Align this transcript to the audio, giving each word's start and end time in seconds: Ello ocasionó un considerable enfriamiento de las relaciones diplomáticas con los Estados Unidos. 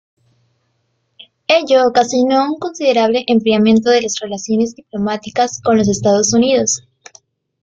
Ello 1.47 1.85
ocasionó 1.85 2.45
un 2.51 2.57
considerable 2.57 3.23
enfriamiento 3.27 3.91
de 3.91 4.01
las 4.01 4.15
relaciones 4.19 4.73
diplomáticas 4.73 5.61
con 5.61 5.77
los 5.77 5.87
Estados 5.89 6.33
Unidos. 6.33 6.81